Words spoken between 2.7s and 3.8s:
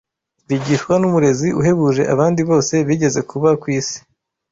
bigeze kuba ku